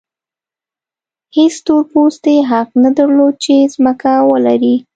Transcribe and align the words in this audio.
هېڅ 1.35 1.53
تور 1.65 1.81
پوستي 1.91 2.35
حق 2.51 2.69
نه 2.83 2.89
درلود 2.97 3.33
چې 3.43 3.55
ځمکه 3.73 4.11
ولري. 4.29 4.75